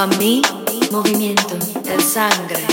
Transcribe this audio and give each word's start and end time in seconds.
Pa' 0.00 0.06
mí, 0.06 0.40
movimiento 0.90 1.58
de 1.84 2.00
sangre. 2.00 2.66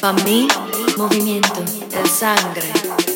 Pa' 0.00 0.12
mí, 0.24 0.48
movimiento 0.96 1.62
de 1.88 2.08
sangre. 2.08 3.15